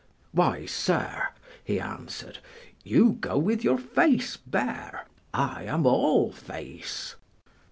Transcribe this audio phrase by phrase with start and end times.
[0.31, 1.27] "Why, sir,"
[1.63, 2.39] he answered,
[2.83, 7.13] "you go with your face bare: I am all face."